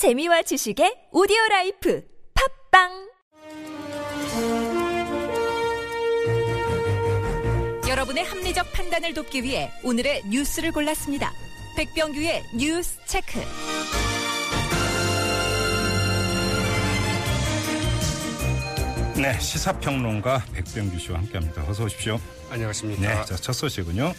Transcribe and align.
재미와 0.00 0.40
지식의 0.40 1.12
오디오 1.12 1.36
라이프 1.50 2.02
팟빵 2.70 3.10
여러분의 7.86 8.24
합리적 8.24 8.72
판단을 8.72 9.12
돕기 9.12 9.42
위해 9.42 9.70
오늘의 9.84 10.22
뉴스를 10.30 10.72
골랐습니다. 10.72 11.30
백병규의 11.76 12.44
뉴스 12.56 12.98
체크. 13.04 13.40
네, 19.20 19.38
시사평론가 19.38 20.46
백병규 20.54 20.98
씨와 20.98 21.18
함께합니다. 21.18 21.68
어서 21.68 21.84
오십시오. 21.84 22.18
안녕하십니까. 22.48 23.02
네, 23.02 23.24
자, 23.26 23.36
첫 23.36 23.52
소식은요. 23.52 24.14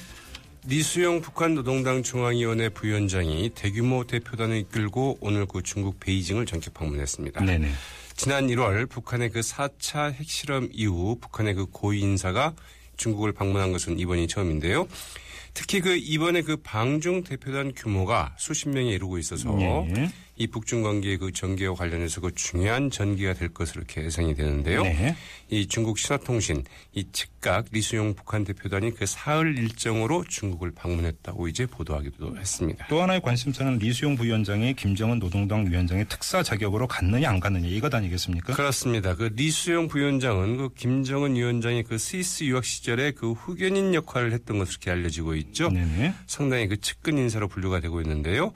리수용 0.68 1.22
북한 1.22 1.56
노동당 1.56 2.04
중앙위원회 2.04 2.70
부위원장이 2.70 3.50
대규모 3.56 4.06
대표단을 4.06 4.58
이끌고 4.58 5.18
오늘 5.20 5.46
그 5.48 5.64
중국 5.64 6.00
베이징을 6.00 6.46
전격 6.46 6.74
방문했습니다. 6.76 7.44
네네. 7.44 7.72
지난 8.16 8.48
1월 8.48 8.88
북한의 8.88 9.32
그 9.32 9.40
4차 9.40 10.14
핵실험 10.14 10.70
이후 10.72 11.18
북한의 11.20 11.56
그 11.56 11.66
고위 11.66 12.02
인사가 12.02 12.54
중국을 12.96 13.32
방문한 13.32 13.72
것은 13.72 13.98
이번이 13.98 14.28
처음인데요. 14.28 14.88
특히 15.54 15.82
그 15.82 15.96
이번에 15.98 16.44
그 16.44 16.58
방중 16.58 17.24
대표단 17.24 17.74
규모가 17.76 18.36
수십 18.38 18.70
명에 18.70 18.92
이르고 18.92 19.18
있어서 19.18 19.52
네. 19.56 20.12
이 20.42 20.48
북중 20.48 20.82
관계의 20.82 21.18
그 21.18 21.32
전개와 21.32 21.76
관련해서 21.76 22.20
그 22.20 22.34
중요한 22.34 22.90
전기가 22.90 23.34
될 23.34 23.50
것으로 23.50 23.82
이렇게 23.82 24.04
예상이 24.04 24.34
되는데요. 24.34 24.82
네. 24.82 25.16
이 25.52 25.68
중국 25.68 26.00
신화통신 26.00 26.64
이 26.94 27.06
즉각 27.12 27.66
리수용 27.72 28.16
북한 28.16 28.44
대표단이 28.44 28.96
그 28.96 29.06
사흘 29.06 29.56
일정으로 29.56 30.24
중국을 30.28 30.72
방문했다고 30.72 31.48
이제 31.48 31.68
보도하기도 31.68 32.38
했습니다. 32.40 32.88
또 32.88 33.04
하나의 33.04 33.22
관심사는 33.22 33.78
리수용 33.78 34.16
부위원장이 34.16 34.74
김정은 34.74 35.20
노동당 35.20 35.70
위원장의 35.70 36.08
특사 36.10 36.42
자격으로 36.42 36.88
갔느냐 36.88 37.30
안 37.30 37.40
갔느냐 37.40 37.68
이것 37.68 37.94
아니겠습니까? 37.94 38.54
그렇습니다. 38.56 39.16
그 39.16 39.32
리수용 39.36 39.90
부위원장은 39.90 40.58
그 40.58 40.70
김정은 40.74 41.36
위원장이 41.36 41.84
그 41.84 42.00
스위스 42.00 42.46
유학 42.46 42.66
시절에 42.66 43.12
그 43.12 43.34
후견인 43.34 43.94
역할을 43.94 44.32
했던 44.34 44.58
것으로 44.58 44.72
이렇게 44.72 44.90
알려지고 44.90 45.36
있죠. 45.36 45.70
네네. 45.70 46.16
상당히 46.26 46.68
그 46.68 46.82
측근 46.82 47.20
인사로 47.20 47.48
분류가 47.48 47.80
되고 47.80 48.02
있는데요. 48.02 48.54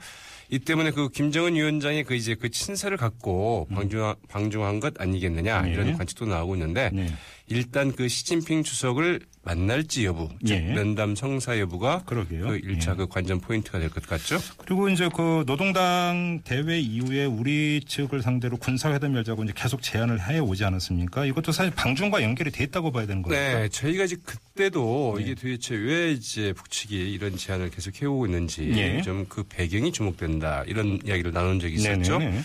이 0.50 0.58
때문에 0.58 0.90
그 0.92 1.08
김정은 1.08 1.54
위원장이 1.54 2.04
그 2.04 2.14
이제 2.14 2.34
그 2.34 2.50
친서를 2.50 2.96
갖고 2.96 3.66
방중, 3.72 4.14
방중한 4.28 4.80
것 4.80 5.00
아니겠느냐 5.00 5.62
네. 5.62 5.72
이런 5.72 5.96
관측도 5.96 6.26
나오고 6.26 6.54
있는데 6.54 6.90
네. 6.92 7.08
일단 7.48 7.92
그 7.92 8.08
시진핑 8.08 8.62
주석을 8.64 9.20
만날지 9.42 10.04
여부, 10.04 10.28
즉 10.44 10.54
예. 10.54 10.60
면담 10.74 11.14
성사 11.14 11.60
여부가 11.60 12.02
그러게요. 12.04 12.48
그 12.48 12.60
1차 12.60 12.92
예. 12.92 12.96
그 12.96 13.06
관전 13.06 13.40
포인트가 13.40 13.78
될 13.78 13.90
것 13.90 14.04
같죠. 14.04 14.38
그리고 14.56 14.88
이제 14.88 15.08
그 15.14 15.44
노동당 15.46 16.40
대회 16.42 16.80
이후에 16.80 17.26
우리 17.26 17.80
측을 17.86 18.22
상대로 18.22 18.56
군사회담 18.56 19.14
열자고 19.14 19.44
이제 19.44 19.52
계속 19.54 19.82
제안을 19.82 20.28
해 20.28 20.40
오지 20.40 20.64
않았습니까? 20.64 21.26
이것도 21.26 21.52
사실 21.52 21.72
방중과 21.72 22.22
연결이 22.24 22.50
돼 22.50 22.64
있다고 22.64 22.90
봐야 22.90 23.06
되는 23.06 23.22
거죠. 23.22 23.36
네, 23.36 23.68
저희가 23.68 24.08
지금 24.08 24.24
그때도 24.24 25.14
네. 25.18 25.22
이게 25.22 25.34
도대체 25.36 25.76
왜 25.76 26.10
이제 26.10 26.52
북측이 26.52 27.12
이런 27.12 27.36
제안을 27.36 27.70
계속 27.70 28.02
해오고 28.02 28.26
있는지 28.26 28.72
예. 28.74 29.00
좀그 29.02 29.44
배경이 29.48 29.92
주목된다 29.92 30.64
이런 30.66 30.98
이야기를 31.06 31.32
나눈 31.32 31.60
적이 31.60 31.76
있었죠. 31.76 32.18
네네. 32.18 32.30
네, 32.32 32.40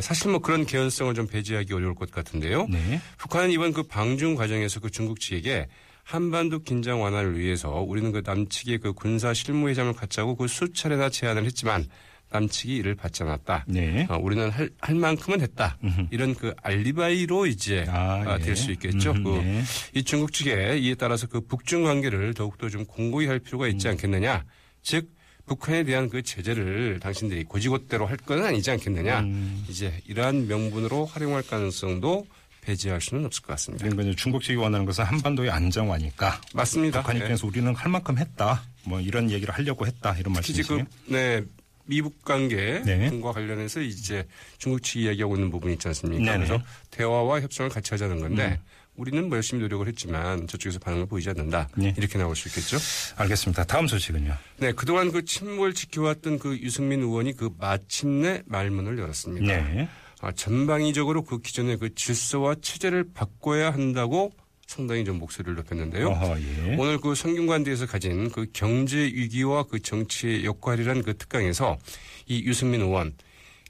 사실 0.00 0.30
뭐 0.30 0.40
그런 0.40 0.64
개연성을 0.64 1.12
좀 1.14 1.26
배제하기 1.26 1.72
어려울 1.74 1.94
것 1.94 2.10
같은데요. 2.10 2.66
네. 2.68 3.00
북한은 3.18 3.50
이번 3.50 3.72
그 3.72 3.82
방중 3.82 4.34
과정에서 4.36 4.80
그 4.80 4.90
중국 4.90 5.20
측에게 5.20 5.68
한반도 6.04 6.60
긴장 6.60 7.00
완화를 7.00 7.38
위해서 7.38 7.70
우리는 7.80 8.12
그 8.12 8.22
남측의 8.24 8.78
그 8.78 8.92
군사 8.92 9.32
실무회담을 9.34 9.92
갖자고 9.92 10.36
그 10.36 10.46
수차례나 10.48 11.10
제안을 11.10 11.44
했지만 11.44 11.86
남측이 12.30 12.76
이를 12.76 12.94
받지 12.94 13.22
않았다. 13.22 13.66
네. 13.68 14.06
어, 14.08 14.16
우리는 14.16 14.50
할, 14.50 14.70
할 14.80 14.94
만큼은 14.94 15.40
했다. 15.42 15.78
이런 16.10 16.34
그 16.34 16.54
알리바이로 16.62 17.46
이제 17.46 17.84
아, 17.88 18.38
예. 18.40 18.42
될수 18.42 18.72
있겠죠. 18.72 19.12
음, 19.12 19.24
그 19.24 19.30
네. 19.30 19.62
이 19.94 20.02
중국 20.02 20.32
측에 20.32 20.78
이에 20.78 20.94
따라서 20.94 21.26
그 21.26 21.42
북중 21.42 21.84
관계를 21.84 22.32
더욱더 22.34 22.70
좀 22.70 22.86
공고히 22.86 23.26
할 23.26 23.38
필요가 23.38 23.68
있지 23.68 23.86
음. 23.86 23.92
않겠느냐. 23.92 24.44
즉 24.82 25.10
북한에 25.54 25.84
대한 25.84 26.08
그 26.08 26.22
제재를 26.22 26.98
당신들이 27.00 27.44
고지고대로 27.44 28.06
할 28.06 28.16
건 28.22 28.44
아니지 28.44 28.70
않겠느냐. 28.70 29.20
음. 29.20 29.64
이제 29.68 29.92
이러한 30.06 30.46
명분으로 30.46 31.06
활용할 31.06 31.42
가능성도 31.42 32.26
배제할 32.60 33.00
수는 33.00 33.26
없을 33.26 33.42
것 33.42 33.48
같습니다. 33.48 33.88
그러니까 33.88 34.14
중국 34.16 34.42
측이 34.42 34.56
원하는 34.56 34.86
것은 34.86 35.02
한반도의 35.04 35.50
안정화니까 35.50 36.40
맞습니다. 36.54 37.00
북한 37.00 37.16
네. 37.16 37.20
입장에서 37.20 37.46
우리는 37.48 37.74
할 37.74 37.90
만큼 37.90 38.18
했다. 38.18 38.62
뭐 38.84 39.00
이런 39.00 39.30
얘기를 39.30 39.52
하려고 39.52 39.86
했다. 39.86 40.16
이런 40.18 40.32
말씀이시죠. 40.34 40.78
그, 40.78 40.84
네. 41.12 41.42
미북 41.84 42.22
관계 42.24 42.80
네. 42.84 43.10
등과 43.10 43.32
관련해서 43.32 43.80
이제 43.80 44.24
중국 44.58 44.82
측이 44.84 45.04
이야기하고 45.06 45.34
있는 45.34 45.50
부분이 45.50 45.72
있지 45.74 45.88
않습니까? 45.88 46.24
네네. 46.24 46.36
음. 46.36 46.46
그래서 46.46 46.64
대화와 46.92 47.40
협상을 47.40 47.68
같이 47.70 47.90
하자는 47.90 48.20
건데 48.20 48.60
우리는 48.96 49.28
뭐 49.28 49.36
열심히 49.36 49.62
노력을 49.62 49.86
했지만 49.88 50.46
저쪽에서 50.46 50.78
반응을 50.78 51.06
보이지 51.06 51.30
않는다. 51.30 51.68
네. 51.76 51.94
이렇게 51.96 52.18
나올 52.18 52.36
수 52.36 52.48
있겠죠. 52.48 52.76
알겠습니다. 53.16 53.64
다음 53.64 53.86
소식은요. 53.86 54.34
네, 54.58 54.72
그동안 54.72 55.10
그 55.10 55.24
침묵을 55.24 55.72
지켜왔던 55.72 56.38
그 56.38 56.58
유승민 56.58 57.00
의원이 57.00 57.34
그 57.36 57.50
마침내 57.58 58.42
말문을 58.46 58.98
열었습니다. 58.98 59.46
네. 59.46 59.88
아, 60.20 60.30
전방위적으로 60.32 61.22
그 61.24 61.40
기존의 61.40 61.78
그 61.78 61.94
질서와 61.94 62.56
체제를 62.60 63.12
바꿔야 63.12 63.72
한다고 63.72 64.30
상당히 64.66 65.04
좀 65.04 65.18
목소리를 65.18 65.54
높였는데요. 65.56 66.08
어허, 66.08 66.40
예. 66.40 66.76
오늘 66.78 66.98
그 66.98 67.14
성균관대에서 67.14 67.86
가진 67.86 68.30
그 68.30 68.46
경제 68.52 68.98
위기와 68.98 69.64
그 69.64 69.80
정치의 69.80 70.44
역할이란 70.44 71.02
그 71.02 71.16
특강에서 71.16 71.78
이 72.26 72.44
유승민 72.44 72.82
의원 72.82 73.14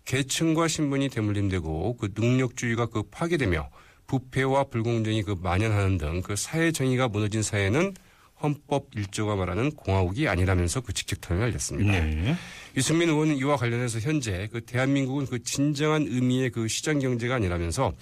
계층과 0.04 0.68
신분이 0.68 1.08
대물림되고 1.08 1.96
그 1.96 2.12
능력주의가 2.14 2.86
그 2.86 3.04
파괴되며 3.04 3.70
부패와 4.06 4.64
불공정이 4.64 5.22
그 5.22 5.36
만연하는 5.40 5.98
등 5.98 6.22
그 6.22 6.36
사회 6.36 6.70
정의가 6.72 7.08
무너진 7.08 7.42
사회는 7.42 7.94
헌법 8.42 8.88
일조가 8.94 9.36
말하는 9.36 9.70
공화국이 9.72 10.26
아니라면서 10.28 10.80
그 10.80 10.92
직격탄을 10.92 11.40
날렸습니다. 11.42 11.92
네. 11.92 12.36
유승민 12.76 13.08
의원은 13.08 13.36
이와 13.36 13.56
관련해서 13.56 14.00
현재 14.00 14.48
그 14.52 14.60
대한민국은 14.64 15.26
그 15.26 15.42
진정한 15.44 16.02
의미의 16.08 16.50
그 16.50 16.66
시장 16.68 16.98
경제가 16.98 17.36
아니라면서 17.36 17.92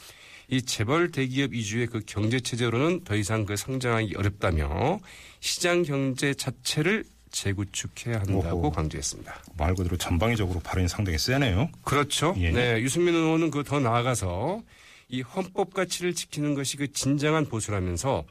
이 0.48 0.62
재벌 0.62 1.12
대기업 1.12 1.52
위주의 1.52 1.86
그 1.86 2.00
경제 2.06 2.40
체제로는 2.40 3.04
더 3.04 3.14
이상 3.16 3.44
그 3.44 3.54
성장하기 3.56 4.14
어렵다며 4.16 4.98
시장 5.40 5.82
경제 5.82 6.32
자체를 6.34 7.04
재구축해야 7.30 8.20
한다고 8.20 8.58
오호. 8.58 8.70
강조했습니다. 8.72 9.42
말 9.56 9.74
그대로 9.74 9.96
전방위적으로 9.96 10.58
발언이 10.60 10.88
상당히 10.88 11.18
세네요. 11.18 11.68
그렇죠. 11.84 12.34
예. 12.38 12.50
네, 12.50 12.80
유승민 12.80 13.14
의원은 13.14 13.50
그 13.52 13.62
더 13.62 13.78
나아가서 13.78 14.62
이 15.10 15.22
헌법 15.22 15.74
가치를 15.74 16.14
지키는 16.14 16.54
것이 16.54 16.76
그 16.76 16.92
진정한 16.92 17.46
보수라면서 17.46 18.24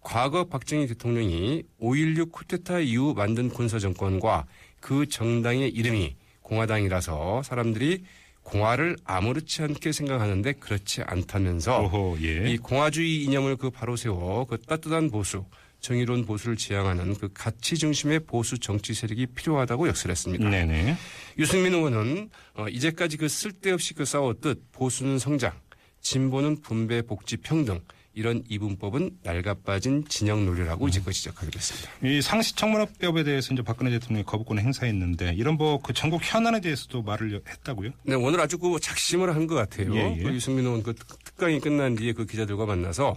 과거 0.00 0.44
박정희 0.44 0.88
대통령이 0.88 1.62
5.16 1.80 2.32
쿠데타 2.32 2.80
이후 2.80 3.14
만든 3.14 3.48
군사 3.48 3.78
정권과 3.78 4.46
그 4.80 5.06
정당의 5.06 5.68
이름이 5.70 6.16
공화당이라서 6.40 7.42
사람들이 7.44 8.04
공화를 8.42 8.96
아무렇지 9.04 9.62
않게 9.62 9.92
생각하는데 9.92 10.52
그렇지 10.54 11.02
않다면서 11.02 11.82
오호, 11.82 12.18
예. 12.22 12.50
이 12.50 12.58
공화주의 12.58 13.22
이념을 13.24 13.56
그 13.56 13.70
바로 13.70 13.94
세워 13.94 14.44
그 14.46 14.58
따뜻한 14.60 15.10
보수, 15.10 15.44
정의로운 15.80 16.24
보수를 16.24 16.56
지향하는 16.56 17.14
그 17.14 17.28
가치 17.32 17.76
중심의 17.76 18.20
보수 18.20 18.58
정치 18.58 18.94
세력이 18.94 19.26
필요하다고 19.26 19.88
역설했습니다. 19.88 20.48
네네. 20.48 20.96
유승민 21.38 21.74
의원은 21.74 22.30
어, 22.54 22.68
이제까지 22.68 23.16
그 23.16 23.28
쓸데없이 23.28 23.94
그 23.94 24.04
싸웠듯 24.04 24.72
보수는 24.72 25.18
성장, 25.18 25.52
진보는 26.02 26.60
분배, 26.62 27.00
복지, 27.02 27.36
평등 27.38 27.80
이런 28.14 28.44
이분법은 28.50 29.20
낡아빠진 29.22 30.04
진영 30.06 30.44
논리라고 30.44 30.86
이제 30.86 31.00
그 31.02 31.12
지적하기로 31.12 31.52
했습니다. 31.56 31.90
이 32.04 32.20
상시청문회법에 32.20 33.24
대해서 33.24 33.54
이제 33.54 33.62
박근혜 33.62 33.90
대통령이 33.92 34.24
거부권을 34.26 34.62
행사했는데 34.62 35.32
이런 35.34 35.56
뭐 35.56 35.78
그 35.78 35.94
전국 35.94 36.20
현안에 36.22 36.60
대해서도 36.60 37.02
말을 37.02 37.40
했다고요? 37.48 37.90
네, 38.04 38.14
오늘 38.14 38.38
아주 38.40 38.58
그 38.58 38.78
작심을 38.78 39.34
한 39.34 39.46
것 39.46 39.54
같아요. 39.54 39.94
예, 39.96 40.16
예. 40.18 40.22
그 40.22 40.28
유승민 40.34 40.66
의원 40.66 40.82
그 40.82 40.94
특- 40.94 41.24
특강이 41.24 41.58
끝난 41.58 41.94
뒤에 41.94 42.12
그 42.12 42.26
기자들과 42.26 42.66
만나서 42.66 43.16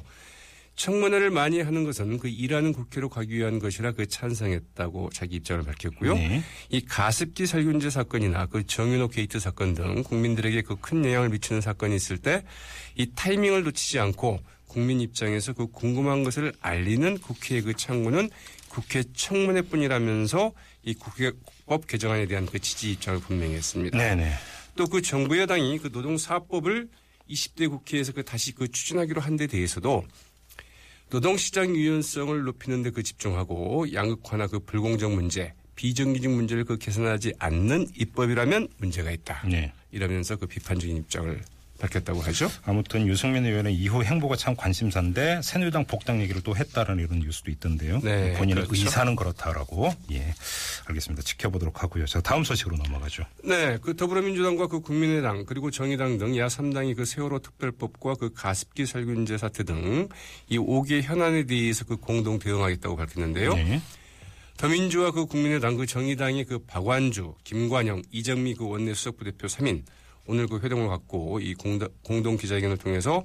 청문회를 0.76 1.30
많이 1.30 1.62
하는 1.62 1.84
것은 1.86 2.18
그 2.20 2.28
일하는 2.28 2.74
국회로 2.74 3.10
가기 3.10 3.36
위한 3.38 3.60
것이라 3.60 3.94
그 3.94 4.08
찬성했다고 4.08 5.10
자기 5.14 5.38
입장을 5.38 5.64
밝혔고요. 5.64 6.16
네. 6.16 6.44
이 6.70 6.82
가습기 6.82 7.46
살균제 7.46 7.90
사건이나 7.90 8.48
그 8.48 8.66
정운호 8.66 9.08
게이트 9.10 9.40
사건 9.40 9.74
등 9.74 10.04
국민들에게 10.04 10.62
그 10.64 10.76
큰 10.76 11.04
영향을 11.06 11.30
미치는 11.30 11.62
사건이 11.62 11.96
있을 11.96 12.18
때 12.18 12.44
이 12.98 13.12
타이밍을 13.16 13.64
놓치지 13.64 14.00
않고 14.00 14.40
국민 14.68 15.00
입장에서 15.02 15.54
그 15.54 15.68
궁금한 15.68 16.24
것을 16.24 16.54
알리는 16.62 17.18
국회의 17.20 17.62
그 17.62 17.74
창구는 17.74 18.30
국회 18.70 19.04
청문회뿐이라면서 19.14 20.52
이 20.84 20.94
국회법 20.94 21.88
개정안에 21.88 22.26
대한 22.28 22.46
그 22.46 22.60
지지 22.60 22.92
입장을 22.92 23.20
분명히 23.22 23.56
했습니다. 23.56 23.98
네네. 23.98 24.32
또 24.76 24.86
그 24.88 25.02
정부 25.02 25.38
여당이 25.40 25.80
그 25.80 25.90
노동 25.92 26.34
4법을 26.34 26.90
20대 27.30 27.70
국회에서 27.70 28.12
그 28.12 28.24
다시 28.24 28.52
그 28.54 28.68
추진하기로 28.70 29.22
한 29.22 29.38
데 29.38 29.48
대해서도 29.48 30.04
노동시장 31.16 31.74
유연성을 31.74 32.44
높이는 32.44 32.84
데 32.84 32.90
그 32.92 33.02
집중하고 33.02 33.94
양극화나 33.94 34.48
그 34.48 34.60
불공정 34.60 35.16
문제, 35.16 35.54
비정규직 35.76 36.30
문제를 36.30 36.66
그 36.66 36.78
개선하지 36.78 37.36
않는 37.40 37.88
입법이라면 37.98 38.68
문제가 38.80 39.12
있다. 39.12 39.48
네. 39.48 39.72
이러면서 39.94 40.36
그 40.36 40.46
비판적인 40.46 40.98
입장을 40.98 41.42
밝혔다고 41.80 42.22
하죠. 42.22 42.50
아무튼 42.64 43.08
유승민 43.08 43.46
의원의 43.46 43.76
이후 43.76 44.04
행보가 44.04 44.36
참 44.36 44.56
관심사인데 44.56 45.42
새누리당 45.44 45.86
복당 45.86 46.22
얘기를 46.22 46.42
또 46.42 46.56
했다는 46.56 47.00
이런 47.00 47.20
뉴스도 47.20 47.52
있던데요. 47.52 48.00
네, 48.02 48.34
본인의 48.34 48.66
그렇죠. 48.66 48.84
의사는 48.84 49.16
그렇다라고. 49.16 49.94
예. 50.12 50.34
알겠습니다. 50.88 51.24
지켜보도록 51.24 51.84
하고요. 51.84 52.06
자, 52.06 52.22
다음 52.22 52.44
소식으로 52.44 52.78
넘어가죠. 52.78 53.24
네, 53.44 53.78
그 53.82 53.96
더불어민주당과 53.96 54.68
그 54.68 54.80
국민의당 54.80 55.46
그리고 55.46 55.72
정의당 55.72 56.18
등 56.18 56.38
야 56.38 56.48
3당이 56.48 56.96
그 56.96 57.06
세월호 57.06 57.40
특별법과 57.40 58.16
그 58.16 58.34
가습기 58.34 58.86
살균제 58.86 59.38
사태 59.38 59.64
등 59.64 60.10
이 60.50 60.58
5개 60.58 61.02
현안에 61.02 61.44
대해서 61.46 61.86
그 61.86 61.98
공동 61.98 62.40
대응하겠다고 62.40 62.96
밝혔는데요. 62.96 63.54
네. 63.54 63.82
더민주와 64.58 65.12
그 65.12 65.26
국민의당 65.26 65.76
그 65.76 65.86
정의당이 65.86 66.46
그 66.46 66.60
박완주, 66.60 67.36
김관영, 67.44 68.04
이정미 68.12 68.56
그 68.56 68.68
원내 68.68 68.94
수석부 68.94 69.26
대표 69.26 69.48
3인 69.48 69.84
오늘 70.28 70.48
그 70.48 70.60
회동을 70.60 70.88
갖고 70.88 71.40
이 71.40 71.54
공동, 71.54 71.90
공동 72.04 72.38
기자회견을 72.38 72.78
통해서 72.78 73.24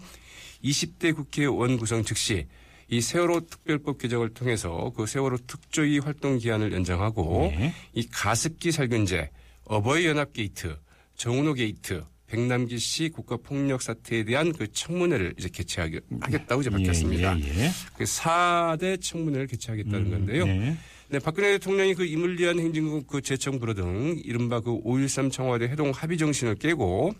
20대 0.62 1.14
국회의원 1.14 1.76
구성 1.76 2.04
즉시 2.04 2.46
이 2.88 3.00
세월호 3.00 3.46
특별법 3.46 3.98
개정을 3.98 4.30
통해서 4.30 4.92
그 4.96 5.06
세월호 5.06 5.38
특조위 5.46 6.00
활동 6.00 6.38
기한을 6.38 6.72
연장하고 6.72 7.52
네. 7.56 7.72
이 7.94 8.06
가습기 8.08 8.72
살균제, 8.72 9.30
어버이 9.64 10.06
연합 10.06 10.32
게이트, 10.32 10.76
정운호 11.14 11.54
게이트, 11.54 12.02
백남기 12.30 12.78
씨 12.78 13.08
국가 13.08 13.36
폭력 13.36 13.82
사태에 13.82 14.24
대한 14.24 14.52
그 14.52 14.70
청문회를 14.70 15.34
이제 15.36 15.48
개최하겠다고 15.48 16.60
이제 16.60 16.70
밝혔습니다. 16.70 17.36
예, 17.38 17.42
예, 17.42 17.64
예. 17.64 17.70
그 17.96 18.04
4대 18.04 19.02
청문회를 19.02 19.48
개최하겠다는 19.48 20.10
건데요. 20.10 20.46
네. 20.46 20.76
네, 21.08 21.18
박근혜 21.18 21.58
대통령이 21.58 21.94
그 21.94 22.04
임을 22.04 22.32
위한 22.32 22.60
행진곡 22.60 23.08
그 23.08 23.20
제창 23.20 23.58
불허 23.58 23.74
등 23.74 24.20
이른바 24.24 24.60
그 24.60 24.70
5.13 24.70 25.32
청와대 25.32 25.64
회동 25.64 25.90
합의 25.90 26.16
정신을 26.16 26.54
깨고 26.54 27.12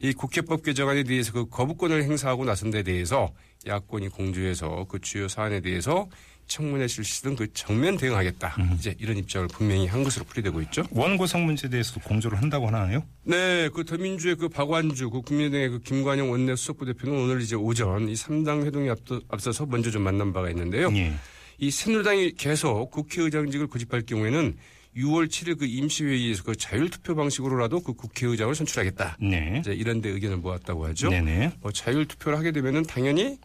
이 0.00 0.12
국회법 0.12 0.62
개정안에 0.62 1.02
대해서 1.02 1.32
그 1.32 1.48
거부권을 1.48 2.04
행사하고 2.04 2.44
나선 2.44 2.70
데 2.70 2.84
대해서 2.84 3.32
야권이 3.66 4.10
공조해서 4.10 4.86
그 4.88 5.00
주요 5.00 5.26
사안에 5.26 5.60
대해서 5.60 6.08
청문회 6.46 6.86
실시 6.86 7.22
등그 7.22 7.52
정면 7.52 7.96
대응하겠다. 7.96 8.56
이제 8.74 8.94
이런 8.98 9.16
입장을 9.16 9.48
분명히 9.48 9.86
한 9.86 10.04
것으로 10.04 10.24
풀이되고 10.24 10.60
있죠. 10.62 10.84
원 10.90 11.10
구성 11.10 11.44
문제에 11.44 11.70
대해서도 11.70 12.00
공조를 12.00 12.40
한다고 12.40 12.66
하나요? 12.66 13.04
네, 13.24 13.68
그 13.74 13.84
더민주의 13.84 14.36
그 14.36 14.48
박완주, 14.48 15.10
그 15.10 15.22
국민의당의 15.22 15.68
그 15.70 15.80
김관영 15.80 16.30
원내 16.30 16.56
수석부 16.56 16.84
대표는 16.86 17.18
오늘 17.18 17.40
이제 17.40 17.56
오전 17.56 18.08
이 18.08 18.14
3당 18.14 18.64
회동에 18.64 18.90
앞서, 18.90 19.20
앞서 19.28 19.52
서 19.52 19.66
먼저 19.66 19.90
좀 19.90 20.02
만난 20.02 20.32
바가 20.32 20.50
있는데요. 20.50 20.90
예. 20.94 21.14
이 21.58 21.70
새누리당이 21.70 22.32
계속 22.32 22.90
국회의장직을 22.90 23.68
고집할 23.68 24.02
경우에는 24.02 24.56
6월 24.96 25.26
7일 25.28 25.58
그 25.58 25.66
임시회의에서 25.66 26.44
그 26.44 26.54
자율투표 26.54 27.14
방식으로라도 27.16 27.80
그 27.80 27.94
국회의장을 27.94 28.54
선출하겠다. 28.54 29.18
네. 29.20 29.56
이제 29.60 29.72
이런 29.72 30.00
데 30.00 30.10
의견을 30.10 30.36
모았다고 30.38 30.86
하죠. 30.88 31.10
네네. 31.10 31.52
뭐 31.60 31.72
자율투표를 31.72 32.38
하게 32.38 32.52
되면은 32.52 32.84
당연히 32.84 33.38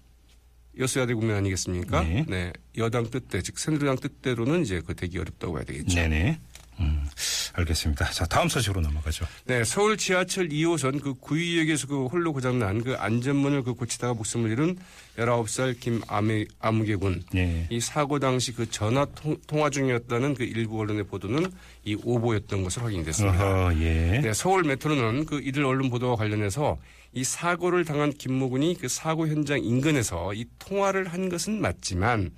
여소야대 0.77 1.13
국면 1.13 1.37
아니겠습니까? 1.37 2.03
네. 2.03 2.53
여당 2.77 3.09
뜻대, 3.09 3.41
즉 3.41 3.59
새누리당 3.59 3.97
뜻대로는 3.97 4.61
이제 4.61 4.81
그 4.85 4.95
되기 4.95 5.17
어렵다고 5.17 5.57
해야 5.57 5.65
되겠죠. 5.65 5.95
네네. 5.95 6.39
음, 6.79 7.05
알겠습니다. 7.53 8.05
자, 8.11 8.25
다음 8.25 8.47
소식으로 8.47 8.81
넘어가죠. 8.81 9.25
네, 9.45 9.63
서울 9.63 9.97
지하철 9.97 10.49
2호선 10.49 11.01
그 11.01 11.13
구의역에서 11.15 11.87
그 11.87 12.05
홀로 12.07 12.33
고장난 12.33 12.83
그 12.83 12.95
안전문을 12.95 13.63
그 13.63 13.73
고치다가 13.73 14.13
목숨을 14.13 14.51
잃은 14.51 14.77
19살 15.17 15.79
김아무개 15.79 16.95
군. 16.95 17.23
네. 17.33 17.67
이 17.69 17.79
사고 17.79 18.19
당시 18.19 18.53
그 18.53 18.69
전화 18.69 19.05
통, 19.05 19.37
통화 19.47 19.69
중이었다는 19.69 20.35
그 20.35 20.43
일부 20.43 20.79
언론의 20.79 21.03
보도는 21.05 21.51
이 21.83 21.97
오보였던 22.03 22.63
것으로 22.63 22.85
확인됐습니다. 22.85 23.65
어허, 23.65 23.73
예. 23.81 24.21
네, 24.21 24.33
서울 24.33 24.63
메트로는 24.63 25.25
그 25.25 25.41
이들 25.41 25.65
언론 25.65 25.89
보도와 25.89 26.15
관련해서 26.15 26.77
이 27.13 27.23
사고를 27.23 27.85
당한 27.85 28.13
김모 28.13 28.49
군이 28.49 28.77
그 28.79 28.87
사고 28.87 29.27
현장 29.27 29.63
인근에서 29.63 30.33
이 30.33 30.45
통화를 30.59 31.07
한 31.07 31.29
것은 31.29 31.59
맞지만 31.59 32.31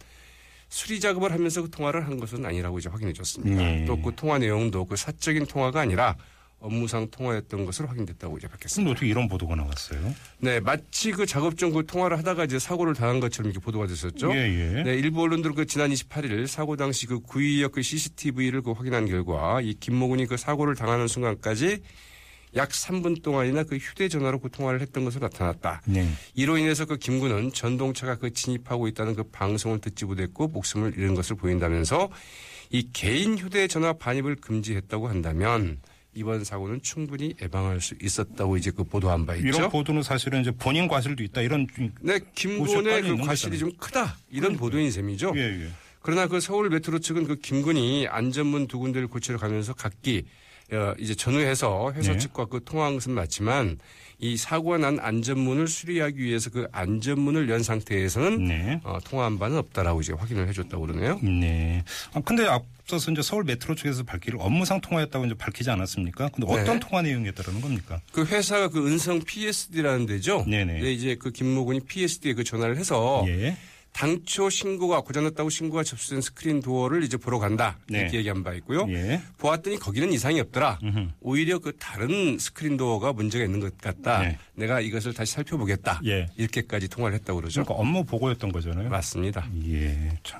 수리 0.71 1.01
작업을 1.01 1.33
하면서 1.33 1.61
그 1.61 1.69
통화를 1.69 2.07
한 2.07 2.17
것은 2.17 2.45
아니라고 2.45 2.79
이제 2.79 2.87
확인해 2.89 3.11
줬습니다. 3.11 3.61
네. 3.61 3.85
또그 3.85 4.13
통화 4.15 4.39
내용도 4.39 4.85
그 4.85 4.95
사적인 4.95 5.45
통화가 5.45 5.81
아니라 5.81 6.15
업무상 6.59 7.09
통화였던 7.11 7.65
것으로 7.65 7.89
확인됐다고 7.89 8.37
이제 8.37 8.47
밝혔습니다. 8.47 8.87
근데 8.87 8.91
어떻게 8.91 9.07
이런 9.07 9.27
보도가 9.27 9.55
나왔어요? 9.55 9.99
네, 10.37 10.61
마치 10.61 11.11
그 11.11 11.25
작업 11.25 11.57
중 11.57 11.73
그 11.73 11.85
통화를 11.85 12.17
하다가 12.19 12.45
이제 12.45 12.57
사고를 12.57 12.93
당한 12.93 13.19
것처럼 13.19 13.51
이렇게 13.51 13.61
보도가 13.61 13.87
됐었죠. 13.87 14.31
예, 14.33 14.77
예. 14.77 14.83
네, 14.83 14.95
일부 14.95 15.21
언론들은 15.23 15.55
그 15.55 15.65
지난 15.65 15.91
28일 15.91 16.47
사고 16.47 16.77
당시 16.77 17.05
그 17.05 17.19
구의역 17.19 17.73
그 17.73 17.81
CCTV를 17.81 18.61
그 18.61 18.71
확인한 18.71 19.07
결과 19.07 19.59
이 19.59 19.73
김모군이 19.73 20.27
그 20.27 20.37
사고를 20.37 20.75
당하는 20.75 21.07
순간까지 21.07 21.81
약 22.55 22.69
3분 22.69 23.21
동안이나 23.21 23.63
그 23.63 23.77
휴대전화로 23.77 24.39
그 24.39 24.49
통화를 24.51 24.81
했던 24.81 25.05
것으로 25.05 25.27
나타났다. 25.27 25.81
네. 25.85 26.07
이로 26.33 26.57
인해서 26.57 26.85
그 26.85 26.97
김군은 26.97 27.53
전동차가 27.53 28.15
그 28.15 28.33
진입하고 28.33 28.87
있다는 28.87 29.15
그 29.15 29.23
방송을 29.23 29.79
듣지 29.79 30.05
못했고 30.05 30.47
목숨을 30.47 30.97
잃은 30.97 31.15
것을 31.15 31.37
보인다면서 31.37 32.09
이 32.69 32.89
개인 32.91 33.37
휴대전화 33.37 33.93
반입을 33.93 34.37
금지했다고 34.37 35.07
한다면 35.07 35.79
이번 36.13 36.43
사고는 36.43 36.81
충분히 36.81 37.33
예방할 37.41 37.79
수 37.79 37.95
있었다고 38.01 38.57
이제 38.57 38.71
그 38.71 38.83
보도한 38.83 39.25
바 39.25 39.35
있죠. 39.35 39.47
이런 39.47 39.69
보도는 39.69 40.03
사실은 40.03 40.41
이제 40.41 40.51
본인 40.51 40.87
과실도 40.87 41.23
있다 41.23 41.41
이런 41.41 41.67
네, 42.01 42.19
김군의 42.35 43.01
그 43.03 43.17
과실이 43.17 43.57
좀 43.57 43.71
크다. 43.77 44.17
이런 44.29 44.57
보도인 44.57 44.91
셈이죠. 44.91 45.33
예, 45.35 45.39
예. 45.39 45.69
그러나 46.01 46.27
그 46.27 46.41
서울 46.41 46.69
메트로 46.69 46.99
측은 46.99 47.25
그 47.25 47.35
김군이 47.37 48.07
안전문 48.09 48.67
두 48.67 48.79
군데를 48.79 49.07
고치러 49.07 49.37
가면서 49.37 49.73
각기 49.73 50.25
어, 50.25 50.50
이제 50.99 51.15
전후해서 51.15 51.91
회사 51.95 52.13
네. 52.13 52.17
측과 52.17 52.45
그 52.45 52.61
통화한 52.63 52.95
것은 52.95 53.13
맞지만 53.13 53.77
이 54.19 54.37
사고가 54.37 54.77
난 54.77 54.99
안전문을 54.99 55.67
수리하기 55.67 56.19
위해서 56.19 56.49
그 56.49 56.67
안전문을 56.71 57.49
연 57.49 57.63
상태에서는 57.63 58.45
네. 58.45 58.79
어, 58.83 58.99
통화한 59.03 59.39
바는 59.39 59.57
없다라고 59.57 60.01
이제 60.01 60.13
확인을 60.13 60.47
해줬다고 60.47 60.85
그러네요. 60.85 61.19
네. 61.23 61.83
아, 62.13 62.21
근데 62.21 62.45
앞서서 62.45 63.11
이제 63.11 63.21
서울 63.23 63.43
메트로 63.43 63.75
측에서 63.75 64.03
밝기를 64.03 64.37
업무상 64.39 64.79
통화였다고 64.79 65.25
이제 65.25 65.33
밝히지 65.33 65.71
않았습니까? 65.71 66.29
근데 66.29 66.51
어떤 66.51 66.79
네. 66.79 66.79
통화 66.79 67.01
내용이었다는 67.01 67.61
겁니까? 67.61 67.99
그 68.13 68.23
회사가 68.23 68.69
그 68.69 68.87
은성 68.87 69.21
PSD라는 69.25 70.05
데죠. 70.05 70.45
네네. 70.47 70.81
네, 70.81 70.91
이제 70.93 71.15
그 71.15 71.31
김모군이 71.31 71.81
PSD에 71.81 72.33
그 72.33 72.43
전화를 72.43 72.77
해서 72.77 73.25
예. 73.27 73.57
당초 73.93 74.49
신고가 74.49 75.01
고장났다고 75.01 75.49
신고가 75.49 75.83
접수된 75.83 76.21
스크린 76.21 76.61
도어를 76.61 77.03
이제 77.03 77.17
보러 77.17 77.39
간다 77.39 77.77
네. 77.87 77.99
이렇게 77.99 78.17
얘기한 78.17 78.43
바 78.43 78.53
있고요. 78.53 78.87
예. 78.89 79.21
보았더니 79.37 79.77
거기는 79.77 80.11
이상이 80.11 80.39
없더라. 80.39 80.79
음흠. 80.83 81.09
오히려 81.19 81.59
그 81.59 81.75
다른 81.77 82.37
스크린 82.39 82.77
도어가 82.77 83.13
문제가 83.13 83.43
있는 83.45 83.59
것 83.59 83.77
같다. 83.77 84.21
네. 84.21 84.37
내가 84.55 84.79
이것을 84.79 85.13
다시 85.13 85.33
살펴보겠다. 85.33 86.01
예. 86.05 86.27
이렇게까지 86.37 86.87
통화를 86.87 87.17
했다고 87.19 87.41
그러죠. 87.41 87.63
그러니까 87.63 87.81
업무 87.81 88.03
보고였던 88.05 88.51
거잖아요. 88.51 88.89
맞습니다. 88.89 89.47
예. 89.67 90.17
참. 90.23 90.39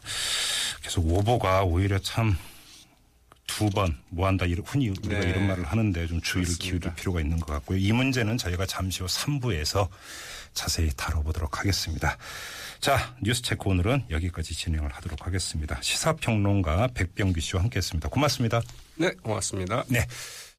계속 0.81 1.05
오보가 1.08 1.63
오히려 1.63 2.00
참 2.00 2.36
두 3.58 3.70
번 3.70 3.98
뭐 4.10 4.27
한다 4.27 4.46
이런 4.46 4.63
흔히 4.65 4.89
우리가 4.89 5.20
네. 5.20 5.29
이런 5.29 5.48
말을 5.48 5.63
하는데 5.65 6.08
좀 6.08 6.22
주의를 6.22 6.53
그렇습니다. 6.53 6.79
기울일 6.79 6.96
필요가 6.96 7.22
있는 7.22 7.39
것 7.39 7.46
같고요. 7.53 7.77
이 7.77 7.91
문제는 7.91 8.38
저희가 8.38 8.65
잠시 8.65 9.01
후 9.01 9.08
3부에서 9.08 9.88
자세히 10.53 10.89
다뤄보도록 10.96 11.60
하겠습니다. 11.60 12.17
자, 12.81 13.15
뉴스 13.22 13.41
체크 13.41 13.70
오늘은 13.70 14.05
여기까지 14.10 14.53
진행을 14.53 14.91
하도록 14.93 15.25
하겠습니다. 15.25 15.77
시사평론가 15.81 16.89
백병규 16.93 17.39
씨와 17.39 17.63
함께했습니다. 17.63 18.10
고맙습니다. 18.10 18.62
네, 18.96 19.12
고맙습니다. 19.22 19.84
네. 19.88 20.05